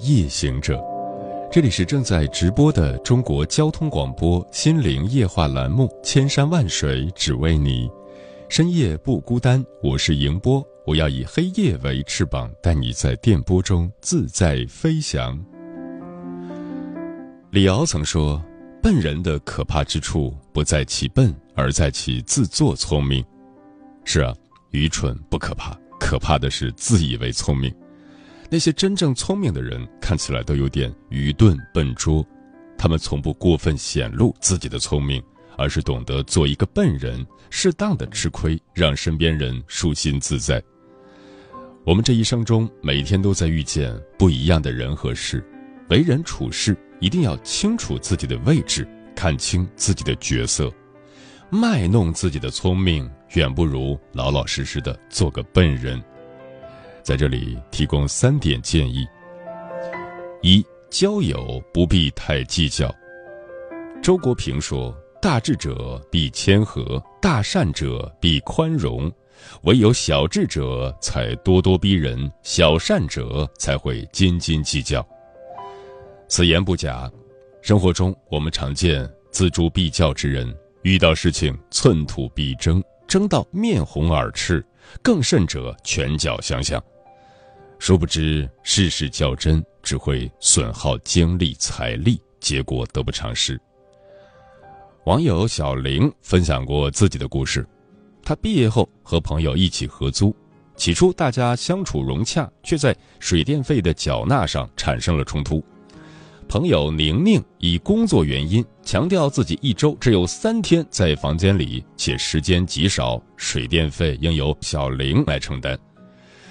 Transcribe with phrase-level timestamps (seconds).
[0.00, 0.80] 夜行者，
[1.50, 7.88] 这里是正在直播的中国交通广播心灵夜话栏目《千山万水只为你》，
[8.48, 15.36] 深夜不孤单，我是迎波，我要以黑夜为翅膀，带你在电波中自在飞翔。
[17.50, 18.40] 李敖曾说
[18.80, 23.24] ：“笨人的可怕之处不在其笨，而在其自作聪明。”
[24.04, 24.32] 是啊，
[24.70, 27.74] 愚蠢不可怕，可怕的是自以为聪明。
[28.50, 32.26] 那些真正聪明的人看起来都有点愚钝笨拙，
[32.78, 35.22] 他们从不过分显露自己的聪明，
[35.58, 40.62] 而是懂得做一个笨人，适当的吃亏，让身边人舒心自在。
[41.84, 45.44] 我们这一生中，每天都在遇见不一样的人和事，
[45.90, 50.72] 为人处事一定要清楚自己的位置，看清自己的角色，
[51.50, 56.02] 卖弄自己的聪明，远不如老老实实的做个笨人。
[57.02, 59.06] 在这里提供三点建议：
[60.42, 62.94] 一、交友不必太计较。
[64.02, 69.10] 周国平说：“大智者必谦和，大善者必宽容，
[69.62, 75.06] 唯有小智者才咄咄逼人，小善者才会斤斤计较。”
[76.28, 77.10] 此言不假。
[77.60, 84.62] 生活中，我们常见锱铢必较之人，遇到事情寸土必争，争到面红耳赤；
[85.02, 86.82] 更甚者，拳脚相向。
[87.78, 93.60] 殊不知，事事较真只会损耗精力财力，结果得不偿失。
[95.04, 97.66] 网友小玲分享过自己的故事：
[98.22, 100.34] 她毕业后和朋友一起合租，
[100.76, 105.64] 起初大家相处融洽，却在水电费的缴纳上产生了冲突。
[106.48, 115.78] 朋友宁宁以工作原因强调自己一周只有三天在房间里，且时间极少，水电费应由小玲来承担。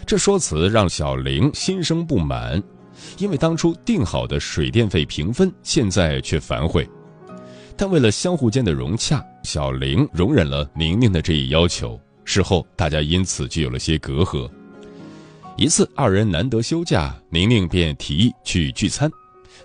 [0.06, 2.62] 这说辞让小玲心生不满，
[3.18, 6.88] 因为当初定好的水电费平分，现在却反悔。
[7.76, 12.00] 但为了相互间的融洽，小玲容忍了宁宁的这一要求。
[12.24, 14.48] 事后，大家因此就有了些隔阂。
[15.58, 19.10] 一次，二人难得休假，宁宁便提议去聚餐。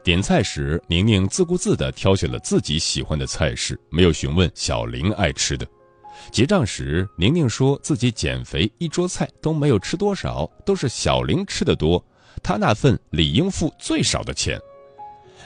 [0.04, 5.64] 点菜时，宁宁自顾自地挑选了自己喜欢的菜式，没有询问小玲爱吃的。
[6.32, 12.04] 结账时，宁宁说自己减肥，一桌菜都没有吃多少，都是小玲吃的多，
[12.42, 14.58] 她那份理应付最少的钱。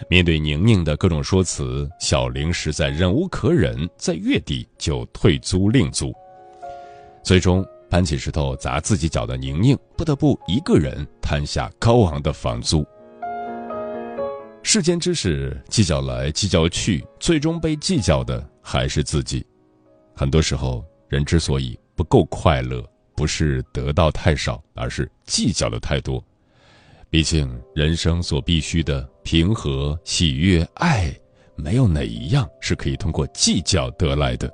[0.09, 6.15] 面对宁宁的各种说辞，小玲实在忍无可忍，在月底就退租另租。
[7.23, 12.87] 最终搬起石头砸自己脚的宁宁，不得不一个人摊下高昂的房租。
[14.69, 19.47] 世间之事，计较来计较去，最终被计较的还是自己。
[20.13, 22.85] 很多时候，人之所以不够快乐，
[23.15, 26.23] 不是得到太少，而是计较的太多。
[27.09, 31.15] 毕竟，人生所必须的平和、喜悦、爱，
[31.55, 34.53] 没有哪一样是可以通过计较得来的。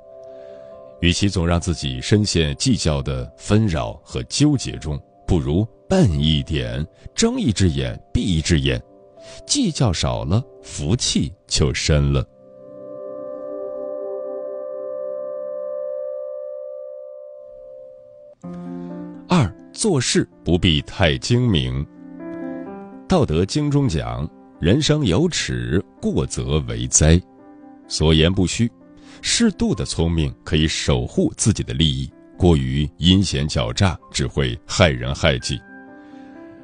[1.01, 4.95] 与其总让自己深陷计较的纷扰和纠结中，
[5.25, 6.85] 不如笨一点，
[7.15, 8.79] 睁一只眼闭一只眼，
[9.45, 12.25] 计较少了，福气就深了。
[19.27, 21.85] 二做事不必太精明。
[23.07, 24.29] 道德经中讲
[24.59, 27.21] ：“人生有尺，过则为灾。”
[27.87, 28.71] 所言不虚，
[29.21, 35.59] 适度的聪明可以守护自己的利益，过于阴险狡诈只会害人害己。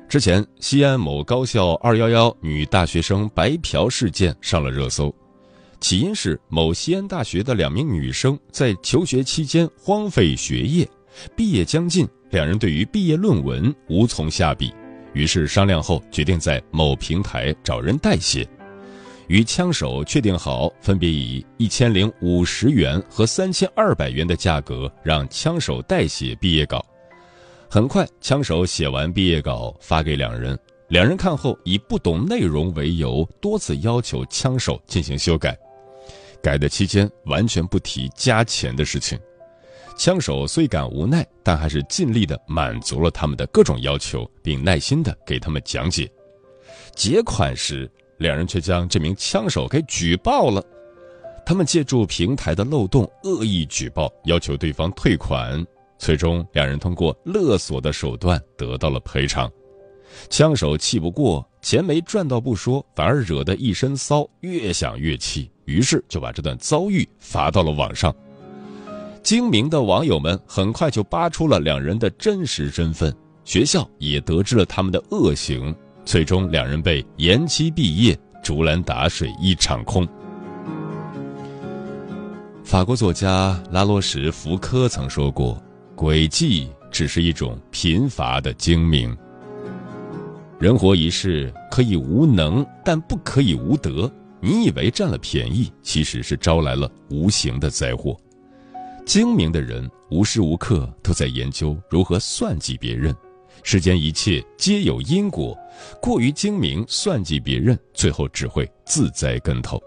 [0.10, 5.14] 之前，西安某高校“二幺幺”女大学生白嫖事件上了热搜，
[5.80, 10.90] 起因是某西安大学的两名女生在求学期间荒废学业，
[11.36, 12.10] 毕业将近。
[12.32, 14.74] 两人对于毕业论文无从下笔，
[15.14, 18.48] 于是商量后决定在某平台找人代写，
[19.28, 26.84] 与枪手确定好，分别以一千零五十元和三千二百元的价格让枪手代写毕业稿。
[27.72, 30.58] 很快，枪手写完毕业稿发给两人，
[30.88, 35.56] 两人看后以不懂内容为由，多次要求枪手进行修改，
[36.42, 39.20] 改的期间完全不提加钱的事情。
[39.96, 46.10] 枪手虽感无奈，但还是尽力的满足了他们的各种要求，并耐心的给他们讲解。
[46.96, 47.88] 结款时，
[48.18, 50.64] 两人却将这名枪手给举报了。
[51.46, 55.64] 他们借助平台的漏洞恶意举报，要求对方退款。
[56.00, 59.52] 最终，两人通过勒索的手段得到了赔偿。
[60.30, 68.16] 枪手气不过，钱没赚到不说，反而惹得一身骚，越想越气，于是就把这段遭遇发到了网上。
[69.22, 73.14] 精明的网友们很快就扒出了两人的真实身份，
[73.44, 75.76] 学校也得知了他们的恶行，
[76.06, 80.08] 最终两人被延期毕业，竹篮打水一场空。
[82.64, 85.62] 法国作家拉罗什·福柯曾说过。
[86.00, 89.14] 诡计只是一种贫乏的精明。
[90.58, 94.10] 人活一世，可以无能，但不可以无德。
[94.40, 98.18] 你以为占了便宜，其实是招来了无形的灾祸。
[99.06, 103.14] 精明的人无时无刻都在研究如何算计别人。
[103.62, 105.54] 世间一切皆有因果，
[106.02, 109.78] 过于精明算计别人，最后只会自栽跟头。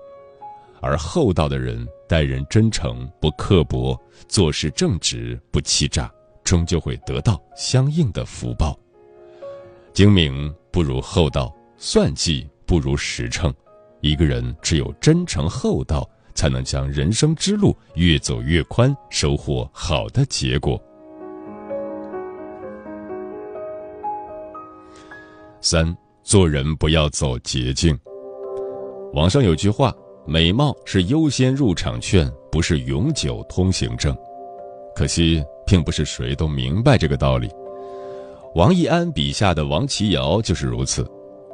[0.83, 1.87] 而厚道的人。
[2.09, 3.99] 待人真诚，不刻薄；
[4.29, 6.13] 做事正直，不欺诈，
[6.45, 8.79] 终究会得到相应的福报。
[9.95, 13.51] 精明不如厚道，算计不如实诚。
[14.03, 20.79] 一个人只有真诚厚道，才能将人生之路越走越宽，收获好的结果。
[25.63, 27.99] 三，做人不要走捷径。
[29.15, 29.95] 网上有句话。
[30.25, 34.17] 美貌是优先入场券，不是永久通行证。
[34.95, 37.51] 可惜，并不是谁都明白这个道理。
[38.55, 41.05] 王义安笔下的王琦瑶就是如此。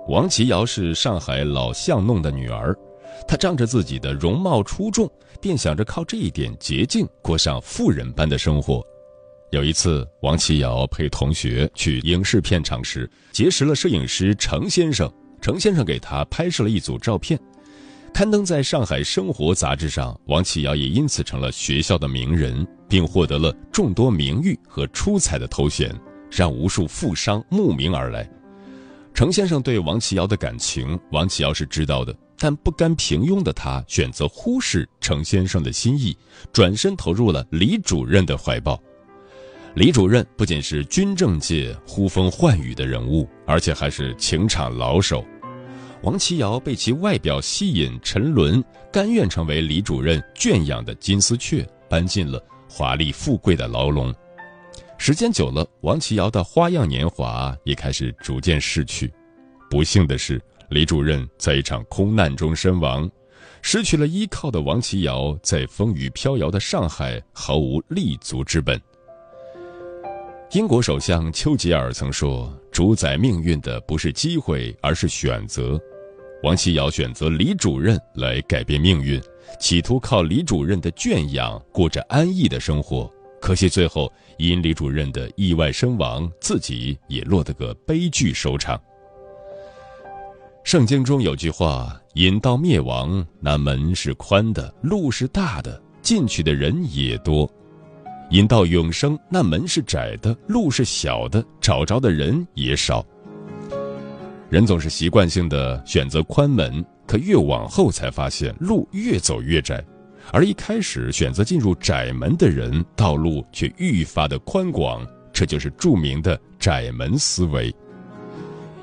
[0.09, 2.77] 王琦瑶是上海老巷弄的女儿，
[3.27, 5.11] 她仗着自己的容貌出众，
[5.41, 8.85] 便想着靠这一点捷径过上富人般的生活。
[9.51, 15.11] 有一次，王琦瑶陪同学去影视片场时，结识了摄影师程先生。
[15.41, 17.39] 程先生给他拍摄了一组照片。
[18.13, 25.95] 刊登在上海生活杂志上，王启尧也因此成了学校的名人，并获得了众多名誉和出彩的头衔，
[26.31, 28.29] 让无数富商慕名而来。
[29.15, 36.17] 程先生对王启尧的感情，王启尧是知道的，但不甘平庸的他选择忽视程先生的心意，
[36.53, 38.81] 转身投入了李主任的怀抱。
[39.75, 45.25] 李主任不仅是军政界呼风唤雨的人物，而且还是情场老手。
[46.03, 48.63] 王琦瑶被其外表吸引，沉沦，
[48.93, 54.15] 甘愿成为李主任圈养的金丝雀，搬进了华丽富贵的牢笼。
[54.97, 59.13] 时间久了，王琦瑶的花样年华也开始逐渐逝去。
[59.69, 60.41] 不幸的是，
[60.71, 63.11] 李主任在一场空难中身亡，
[63.61, 68.81] 失去了依靠的王琦瑶在风雨飘摇的上海毫无立足之本。
[70.53, 75.79] 英国首相丘吉尔曾说：“主宰命运的不是机会，而是选择。”
[76.45, 79.21] 王琦瑶选择李主任来改变命运，
[79.59, 83.13] 企图靠李主任的圈养过着安逸的生活。
[83.41, 88.81] 可惜最后因李主任的意外身亡，自己也落得个悲剧收场。
[90.63, 97.51] 圣经中有句话：“引到灭亡，那门是宽的，路是大的，进去的人也多。”
[98.31, 103.05] 引到永生，那门是窄的，路是小的，找着的人也少。
[104.51, 109.85] 人总是习惯性的选择宽门，可越往后才发现路越走越窄，
[110.33, 115.07] 而一开始选择进入窄门的人，道路却愈发的宽广。
[115.35, 117.73] 这就是著名的窄门思维。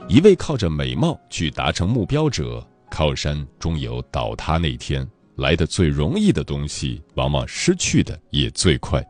[0.07, 5.05] 一味靠着美貌去达成目标者，靠山终有倒塌那天。
[5.35, 9.03] 来的最容易的东西，往往失去的也最快。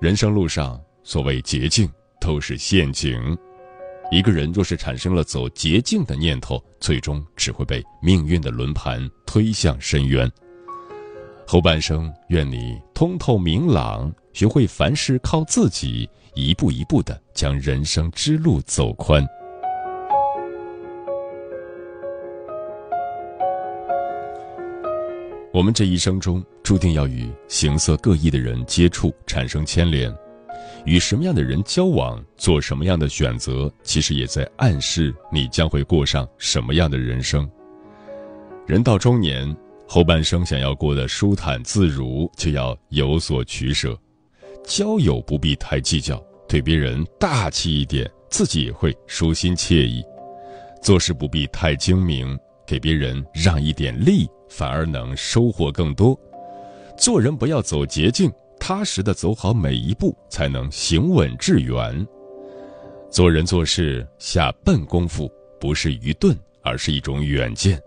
[0.00, 1.88] 人生路上，所谓捷径
[2.20, 3.20] 都是陷阱。
[4.12, 10.30] 一个人若是产生了走捷径的念头，最终只会被命运的轮盘推向深渊。
[11.46, 19.26] 后半生，愿你通透明朗，学会凡事靠自己，一步一步的将人生之路走宽。
[25.54, 30.12] 我们这一生中，注定要与形色各异的人接触，产生牵连；
[30.84, 37.48] 与什么样的人交往，做什么样的选择，其实也在暗示你将会过上什么样的人生。
[38.66, 43.98] 人到中年，后半生想要过得舒坦自如，就要有所取舍。
[44.64, 50.02] 交友不必太计较，对别人大气一点，自己也会舒心惬意；
[50.82, 54.28] 做事不必太精明，给别人让一点利。
[54.54, 56.14] 反而能收获更多。
[56.94, 58.30] 做人不要走捷径，
[58.62, 62.06] 踏实的走好每一步，才能行稳致远。
[63.10, 65.28] 做人做事下笨功夫，
[65.58, 67.82] 不是愚钝，而是一种远见。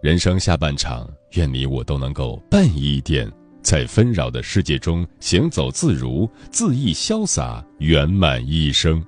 [0.00, 3.30] 人生下半场，愿你我都能够笨一点，
[3.62, 9.04] 在纷扰的世界中行走自如、恣意潇洒，圆满一生。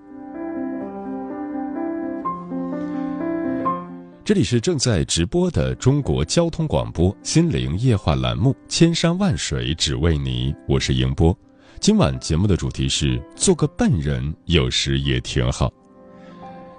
[4.26, 11.32] 这里是正在直播的中国交通广播心灵夜话栏目《千山万水只为你》，我是迎波。
[11.78, 15.72] 今晚节目的主题是做个笨人，有时也挺好。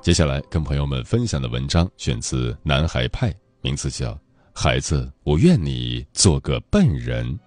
[0.01, 4.11] 接下来跟朋友们分享的文章选自南海派，名字叫
[4.51, 7.39] 《孩子，我愿你做个笨人》。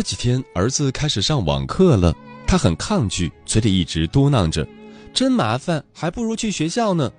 [0.00, 2.16] 这几天儿子开始上网课了，
[2.46, 4.66] 他很抗拒，嘴里一直嘟囔着
[5.12, 7.12] ：“真麻烦，还不如去学校呢。”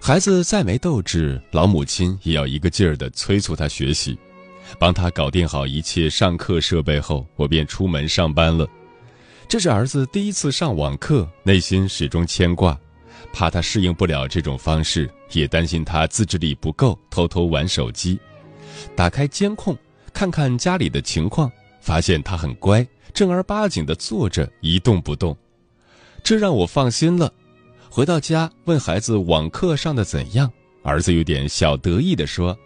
[0.00, 4.16] 孩子再没斗志，老母亲也要一个劲儿地催促他学习。
[4.78, 8.64] 帮他搞定好一切上课设备后，我便出门上班了。
[9.48, 12.78] 这是儿子第一次上网课，内心始终牵挂，
[13.32, 18.16] 怕他适应不了这种方式，也担心他自制力不够，偷偷玩手机。
[18.94, 19.76] 打开监控，
[20.12, 21.50] 看看家里的情况。
[21.82, 25.36] 发现他很乖，正儿八经地坐着一动不动，
[26.22, 27.30] 这让我放心了。
[27.90, 30.50] 回到家问孩子网课上的怎样，
[30.82, 32.56] 儿子有点小得意地说：“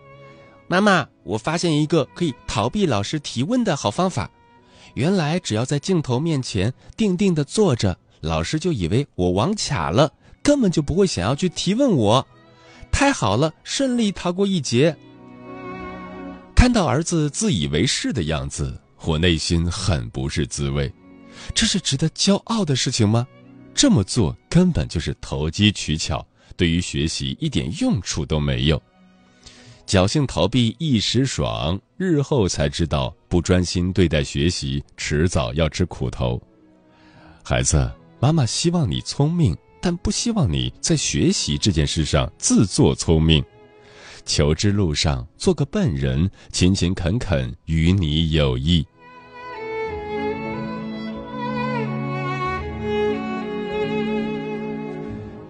[0.68, 4.30] 妈妈，我发现一个可以逃避老师提问的好方法。
[4.94, 12.26] 原来只要在镜头面前定定地坐着，老师就以为我网卡了，根本就不会想要去提问我。
[12.92, 14.96] 太好了，顺利逃过一劫。”
[16.54, 18.80] 看到儿子自以为是的样子。
[19.06, 20.92] 我内心很不是滋味，
[21.54, 23.26] 这是值得骄傲的事情吗？
[23.72, 28.82] 这么做根本就是投机取巧，对于学习一点用处都没有。
[29.86, 36.42] 侥幸逃避一时爽，日后才知道不专心对待学习，迟早要吃苦头。
[37.44, 43.44] 孩子，妈妈希望你聪明，但不希望你在学习这件事上自作聪明。
[44.24, 48.84] 求知路上做个笨人，勤勤恳恳与你有益。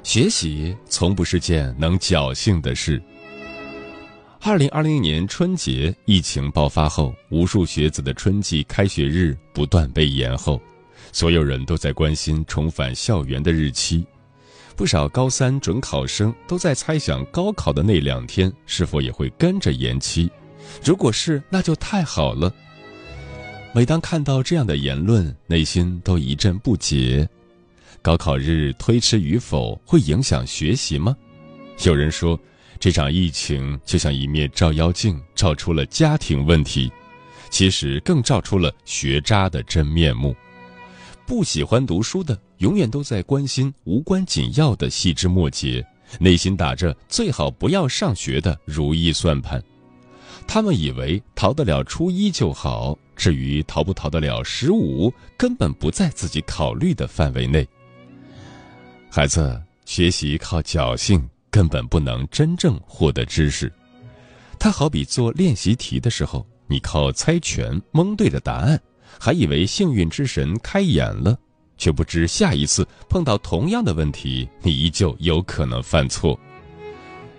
[0.06, 3.02] 学习从不是件能侥幸的事。
[4.40, 10.62] 二零二零年春节疫情爆发后，无数学子的春季开学日不断被延后，
[11.10, 14.06] 所有人都在关心重返校园的日期。
[14.76, 20.30] 不少高三准考生都在猜想，高考的那两天是否也会跟着延期？
[20.84, 22.54] 如果是，那就太好了。
[23.74, 27.28] 每当看到这样的言论，内心都一阵不解。
[28.06, 31.16] 高考日推迟与否会影响学习吗？
[31.84, 32.38] 有人说，
[32.78, 36.88] 这场疫情就像一面照妖镜，照出了家庭问题，
[37.50, 40.36] 其实更照出了学渣的真面目。
[41.26, 45.84] 不喜欢读书的，永远都在关心无关紧要的细枝末节，
[46.20, 49.60] 内心打着最好不要上学的如意算盘。
[50.46, 57.66] 他们以为逃得了初一就好，至于逃不逃得了十五，根本不在自己考虑的范围内。
[59.10, 63.72] 孩子，学习靠侥幸，根本不能真正获得知识。
[64.58, 68.80] 它好比做练习题的时候，你靠猜拳蒙对了答案。
[69.18, 71.38] 还以为幸运之神开眼了，
[71.78, 76.38] 却不知下一次碰到同样的问题，你依旧有可能犯错。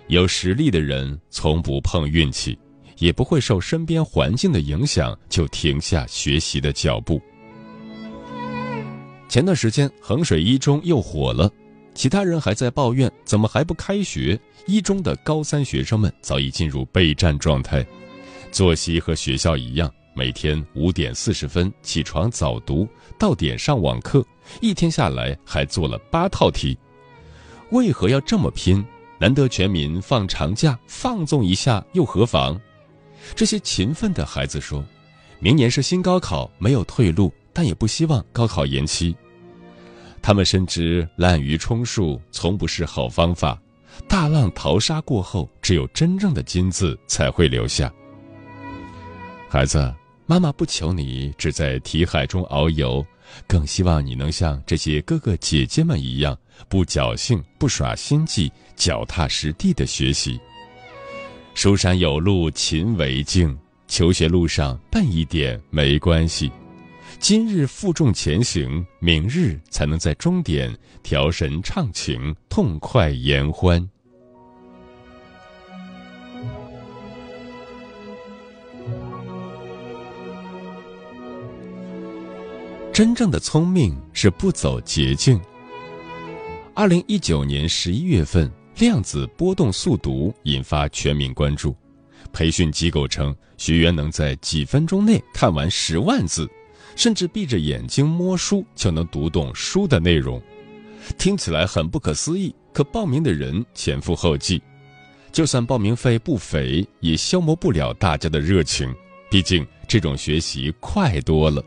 [0.08, 2.58] 有实力的人从不碰运气，
[2.98, 7.22] 也不会受身边环境的影响就停下学习的脚步。
[9.30, 11.52] 前段时间衡水一中又火了，
[11.94, 17.86] 其他人还在抱怨怎么还不开学，一中的高三学生们早已进入备战状态，
[18.52, 19.92] 作息和学校一样。
[20.16, 22.88] 每天五点四十分起床早读，
[23.20, 24.26] 到点上网课，
[24.62, 26.76] 一天下来还做了八套题。
[27.70, 28.84] 为何要这么拼？
[29.20, 32.60] 难得全民放长假，放纵一下又何妨？
[33.36, 34.84] 这些勤奋的孩子说
[35.40, 39.16] ：“明年是新高考，没有退路，但也不希望高考延期。”
[40.22, 43.60] 他们深知滥竽充数从不是好方法，
[44.08, 47.92] 大浪淘沙过后，只有真正的金子才会留下。
[49.50, 49.92] 孩子。
[50.30, 53.06] 妈妈不求你只在题海中遨游，
[53.48, 56.38] 更希望你能像这些哥哥姐姐们一样，
[56.68, 60.38] 不侥幸、不耍心计，脚踏实地的学习。
[61.56, 66.52] 书山有路勤为径，求学路上笨一点没关系。
[67.20, 73.86] 今日负重前行，明日才能在终点调神畅情，痛快言欢。
[82.94, 85.40] 真正的聪明是不走捷径。
[86.74, 91.76] 二零一九年十一月份，量子波动速读引发全民关注。
[92.32, 96.50] 培训机构称，学员能在几分钟内看完十万字，
[96.98, 100.42] 甚至闭着眼睛摸书就能读懂书的内容。
[101.18, 104.60] 听起来很不可思议，可报名的人前赴后继，
[105.32, 108.94] 就算报名费不菲，也消磨不了大家的热情。
[109.30, 111.64] 毕竟这种学习快多了。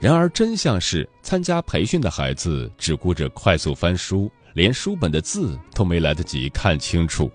[0.00, 7.30] 然而，真相是，参加培训的孩子只顾着快速翻书，连书本的字都没来得及看清楚，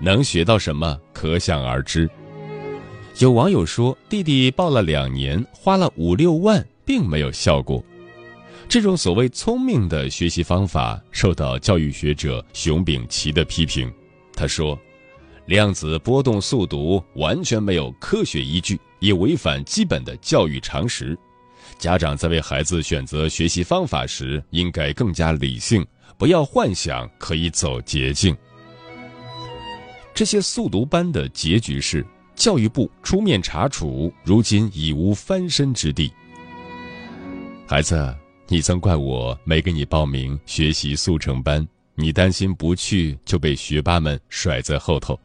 [0.00, 2.08] 能学到什么可想而知。
[3.18, 7.82] 有网友说，弟弟报了两年，花了五六万，并没有效果。
[8.68, 13.90] 这种所谓聪明的学习方法受到教育学者熊丙奇的批评。
[14.34, 14.78] 他说，
[15.46, 21.18] 量子波动速读完全没有科学依据，也违反基本的教育常识。
[21.78, 25.82] 家长在为孩子选择学习方法时，应该更加理性，
[26.18, 28.36] 不要幻想可以走捷径。
[30.12, 32.04] 这些速读班的结局是，
[32.36, 36.12] 教育部出面查处，如今已无翻身之地。
[37.66, 38.14] 孩子，
[38.46, 45.18] 你曾怪我没给你报名学习速成班，你担心不去就被学霸们甩在后头，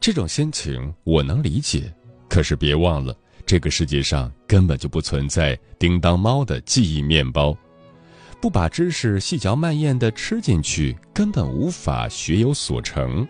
[0.00, 1.90] 这种心情我能理解。
[2.28, 3.16] 可是别忘了。
[3.44, 7.54] 这个世界上根本就不存在叮当猫的记忆面包，
[8.40, 13.26] 不把知识细嚼慢咽的吃进去，根本无法学有所成。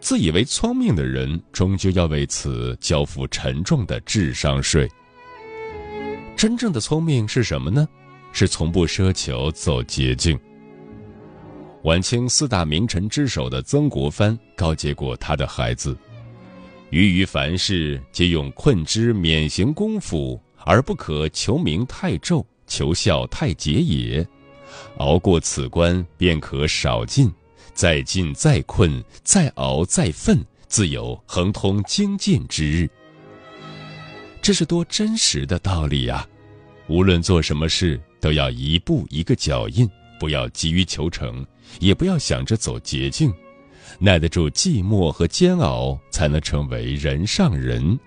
[0.00, 4.88] 自以为聪明的人，终究要为此交付沉重的智商税。
[6.36, 7.86] 真正的聪明是什么呢？
[8.32, 10.38] 是从不奢求走捷径。
[11.82, 15.96] 晚清四大名臣之首的曾国藩告诫过他的孩子。
[16.90, 24.26] 余于凡事，皆用困之免行功夫，而不可求名太骤，求效太节也。
[24.96, 27.28] 熬过此关，便可少进；
[27.74, 32.88] 再进再困，再熬再奋，自有亨通精进之日。
[34.42, 36.26] 这是多真实的道理呀！
[36.88, 41.46] 无论做什么事，都要一步一个脚印，不要急于求成，
[41.78, 43.32] 也不要想着走捷径。
[43.98, 47.98] 耐得住寂寞和煎熬，才能成为人上人。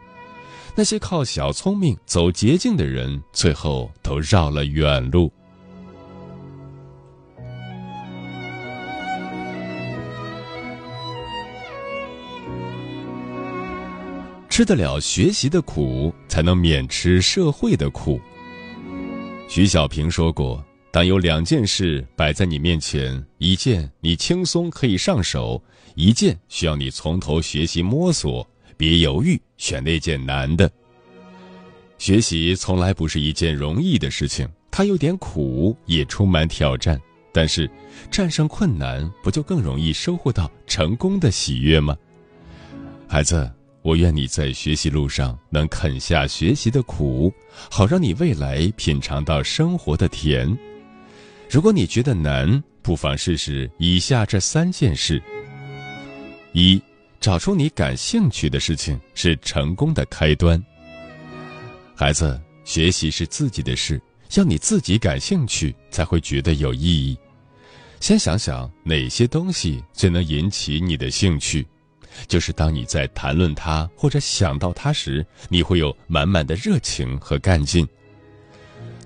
[0.75, 5.31] 那些靠小聪明走捷径的人，最后都绕了远路。
[14.53, 18.21] 吃得了学习的苦，才能免吃社会的苦。
[19.49, 20.63] 徐小平说过。
[20.91, 25.59] 当有两件事摆在你面前，一件你轻松可以上手，
[25.95, 30.69] 一件需要你从头学习摸索，别犹豫，选那件难的。
[31.97, 37.01] 学习从来不是一件容易的事情，它有点苦，也充满挑战。
[37.31, 37.67] 但是，
[38.11, 41.97] 战胜困难，不就更容易收获到成功的喜悦吗？
[43.07, 43.51] 孩子，
[43.83, 47.31] 我愿你在学习路上能啃下学习的苦，
[47.69, 50.57] 好让你未来品尝到生活的甜。
[51.49, 55.21] 如果你觉得难，不妨试试以下这三件事：
[56.53, 56.81] 一，
[57.19, 60.61] 找出你感兴趣的事情是成功的开端。
[61.93, 64.01] 孩子，学习是自己的事，
[64.35, 67.17] 要你自己感兴趣才会觉得有意义。
[67.99, 71.67] 先想想哪些东西最能引起你的兴趣，
[72.27, 77.87] 就是当你在谈论他或者想到他时，你会有满满的热情和干劲。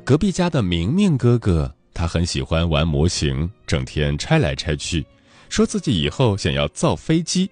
[0.04, 1.74] 隔壁家的明明哥哥。
[1.94, 5.04] 他很喜欢玩模型，整天拆来拆去，
[5.50, 7.50] 说自己以后想要造飞机，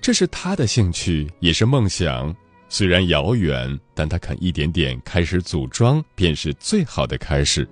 [0.00, 2.34] 这是他的兴趣，也是梦想。
[2.70, 7.68] 虽然遥远，但他肯一点点开始组装，便是最好的开始。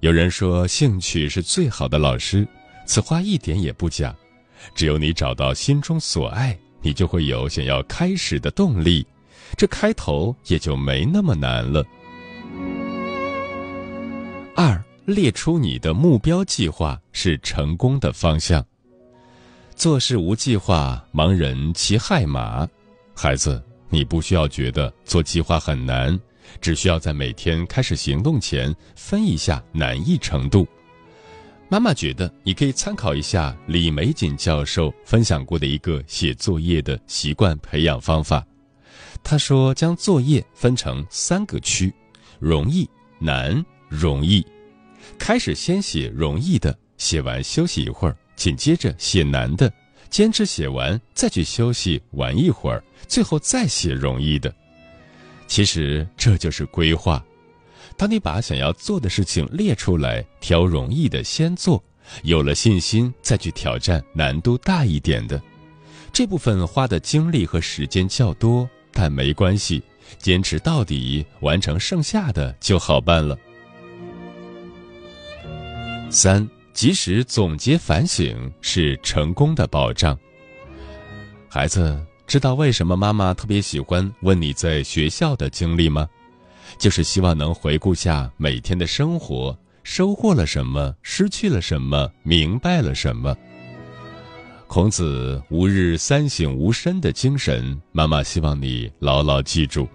[0.00, 2.48] 有人说，兴趣是最好的老师，
[2.86, 4.16] 此话一点也不假。
[4.74, 9.06] 只有你找到心中所爱，你就会有想要开始的动力，
[9.56, 11.84] 这开头也就没那么难了。
[14.56, 18.64] 二，列出你的目标计划是成功的方向。
[19.74, 22.68] 做事无计划，盲人骑害马。
[23.14, 26.18] 孩子，你不需要觉得做计划很难，
[26.60, 30.66] 只需要在每天开始行动前分一下难易程度。
[31.72, 38.44] 妈妈觉得你可以参考一下李玫瑾教授分享过的一个写作业的习惯培养方法。
[39.22, 41.94] 他说，将作业分成三个区：
[42.40, 44.44] 容易、难、容易。
[45.16, 49.72] 开始先写容易的，写完休息一会儿，紧接着写难的，
[50.08, 54.52] 坚持写完再去休息玩一会儿，最后再写容易的。
[55.46, 57.24] 其实这就是规划。
[58.00, 61.84] 当你把想要做的事情列出来，挑容易的先做，
[62.22, 65.38] 有了信心再去挑战难度大一点的，
[66.10, 69.82] 这部分花的精力和时间较多，但没关系，
[70.16, 73.36] 坚持到底，完成剩下的就好办了。
[76.08, 80.18] 三，及时总结反省是成功的保障。
[81.50, 86.08] 孩子，知道为什么妈妈特别喜欢问你在学校的经历吗？
[86.80, 93.36] 就是希望能回顾下每天的生活，收获了什么，失去了什么，明白了什么。
[94.66, 99.86] 孔子“吾日三省吾身”的精神，妈妈希望你牢牢记住。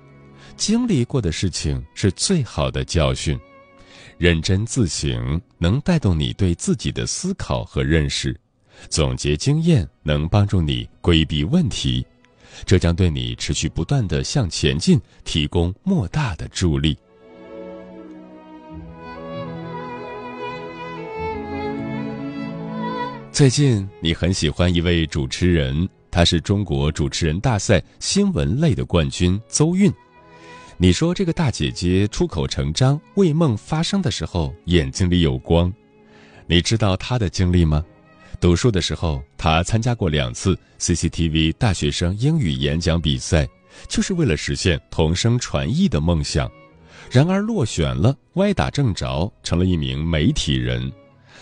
[0.56, 3.36] 经历过的事情是最好的教训，
[4.20, 8.40] 认真自省能带动你对自己的思考和认识，
[8.90, 12.06] 总结经验能帮助你规避问题。
[12.66, 16.98] 这将对你持续不断的向前进提供莫大的助力。
[23.32, 29.92] 最近你很喜欢一位主持人，他是中国主持人大赛新闻类的冠军邹韵。
[30.78, 35.74] 你说这个大姐姐出口成章，为梦发声的时候眼睛里有光。
[36.48, 37.84] 你知道她的经历吗？
[38.46, 43.50] 读书的时候，他参加过两次 CCTV 大学生英语演讲比赛，
[43.88, 46.48] 就是为了实现同声传译的梦想。
[47.10, 50.94] 然而落选了，歪打正着成了一名媒体人。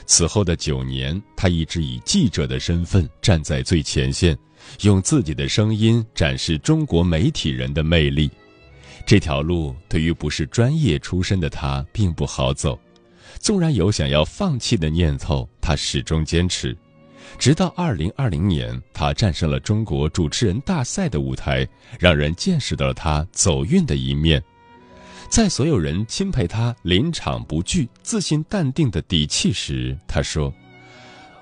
[0.05, 4.37] 此后的九年，他一直以记者的身份站在最前线，
[4.83, 8.31] 用自己的声音展示中国媒体人的魅力。
[9.05, 12.79] 这条路对于不是专业出身的他并不好走，
[13.41, 16.73] 纵然有想要放弃的念头，他始终坚持。
[17.43, 21.67] 直到二零二零年，他战胜了中国主持人大赛的舞台，
[21.99, 24.41] 让人见识到了他走运的一面。
[25.27, 30.53] 在所有人钦佩他临场不惧、自信淡定的底气时，他说：“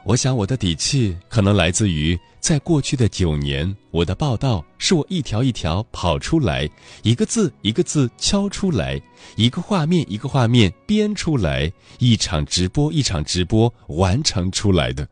[0.04, 6.68] 我想我的底气可能来自于在过去的九年，我的报道是我一条一条跑出来，
[7.04, 9.00] 一个字一个字敲出来，
[9.36, 15.08] 一个画面一个画面编出来，一场直播一场直播完成出来的。”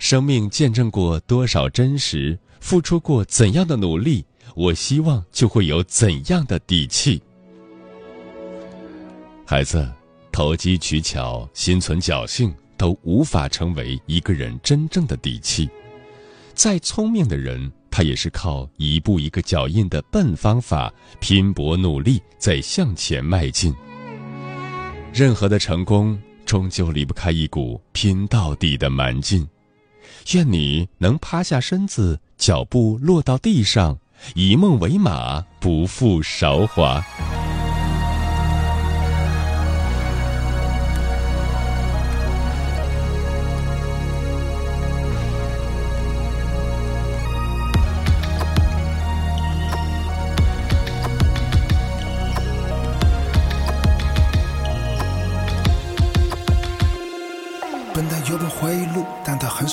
[0.00, 4.24] 生命见证过多少真实，付出过怎样的努力，
[4.56, 7.22] 我希望就会有怎样的底气。
[9.44, 9.86] 孩子，
[10.32, 15.68] 投机取巧、心存侥幸都无法成为一个人真正的底气。
[16.54, 23.74] 再聪明的人，他也是靠一步一个脚印的笨方法，拼搏努力在向前迈进。
[25.12, 29.46] 任何的成功，终究离不开一股拼到底的蛮劲。
[30.32, 33.98] 愿你能趴下身子，脚步落到地上，
[34.34, 37.04] 以梦为马，不负韶华。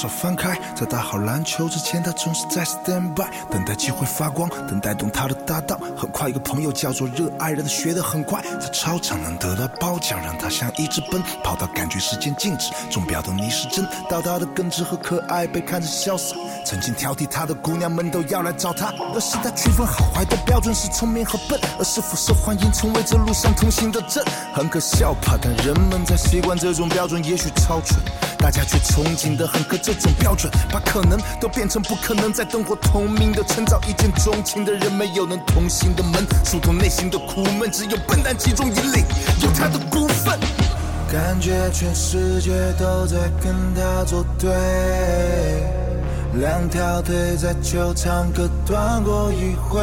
[0.08, 5.80] 我翻开，在打好篮球之前，他总是在 stand by，等待机会发光，等待懂他的搭档。
[5.98, 12.72] 很快，一个朋友叫做热爱，让他学得很快，在操场能得到褒奖，让他像一直奔跑到感觉时间静止。
[12.92, 16.36] 钟表的逆时针，到他的根治和可爱被看着潇洒。
[16.64, 24.24] 曾经挑剔他的姑娘们都要来找他，而是他区分好坏的标准是聪明和笨，而是否受欢迎成为这路上同行的证。
[24.54, 25.40] 很可笑吧？
[25.42, 28.00] 但人们在习惯这种标准，也许超蠢。
[28.38, 39.04] 大家却憧憬的很，可这种标准把可能都变成不可能，在灯火通明的趁早一见钟情的人，没有能同行的门，疏通内心的苦闷，只有笨蛋集中引领，
[39.42, 40.38] 有他的股份。
[41.12, 44.50] 感觉全世界都在跟他作对，
[46.34, 49.80] 两条腿在球场各断过一回，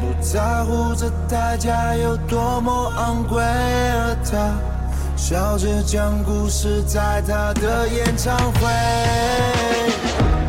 [0.00, 4.71] 不在乎这代价有多么昂贵，而他。
[5.22, 8.68] 笑着讲故事，在他的演唱会。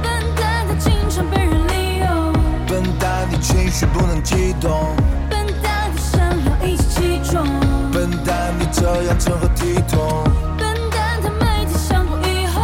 [0.02, 2.34] 笨蛋，他经常被人利用。
[2.66, 4.96] 笨蛋，你情绪不能激动。
[5.30, 7.46] 笨蛋，你想要一击即中。
[7.92, 10.24] 笨蛋，你这样成何体统？
[10.58, 12.60] 笨蛋，他每天想过以后。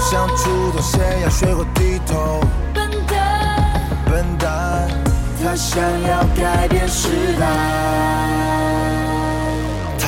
[0.00, 2.40] 想出头，谁要学会低头。
[2.74, 3.70] 笨蛋，
[4.10, 4.88] 笨蛋，
[5.40, 7.46] 他想要改变时代。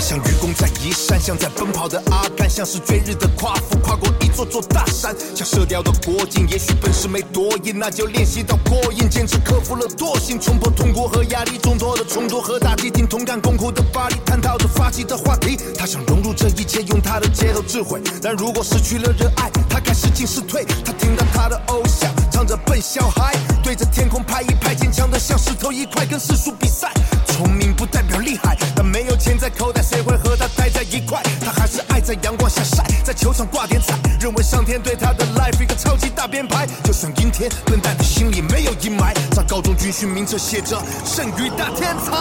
[0.04, 6.46] 像愚公在移山，像在奔跑的阿甘，像是追日的夸父，跨过一座座大山，像射雕的郭靖。
[6.46, 15.56] 也许本事没多硬，那就练习到过硬，坚持克服了惰性，冲破痛苦和压力，挣脱的冲突和打击，听同感共苦的巴黎，探讨着发起的话题。
[15.74, 20.66] 他想融入这一切，用他的街头智慧，但如果失去了热爱，他开始进是退。
[20.84, 26.92] 他听到他的偶像唱着笨小孩，对着天空拍一拍，坚强的像石头一块，跟世俗比赛。
[27.26, 31.22] 聪明不代表厉害，但没有钱在口袋，谁会和他待在一块？
[31.42, 36.66] 他还是爱在阳光下晒，在球场挂点彩，认为上天对他的 life 一个超级大编排。
[36.84, 39.14] 就算阴天，笨蛋的心里没有阴霾。
[39.34, 42.12] 上高中军训名册写着剩余大天才，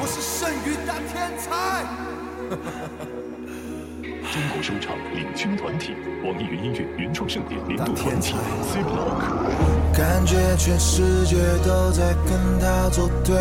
[0.00, 3.03] 我是剩余大天才。
[4.34, 5.94] 中国说唱领军团体，
[6.24, 9.96] 网易云音乐原创盛典年度团体 C Block。
[9.96, 13.36] 感觉全世界都在跟他作对，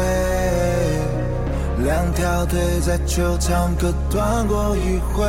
[1.84, 5.26] 两条腿在球场各断过一回，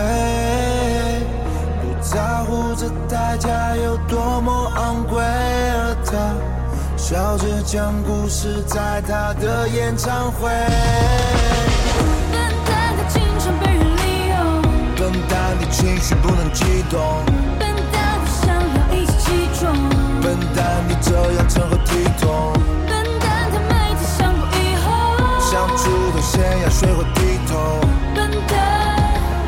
[1.80, 10.50] 不在乎这代价有多么昂贵，而他笑着讲故事，在他的演唱会。
[15.74, 17.24] 情绪不能激动。
[17.58, 19.26] 笨蛋，我想要一起起
[19.58, 19.74] 床。
[20.22, 22.52] 笨蛋，你这样成何体统？
[22.86, 24.86] 笨蛋，他每天想过以后。
[25.40, 27.80] 想主动，先要学会低头。
[28.14, 28.54] 笨蛋，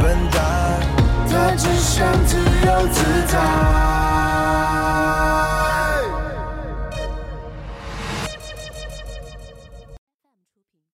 [0.02, 0.82] 笨蛋，
[1.30, 4.35] 他只想自由自在。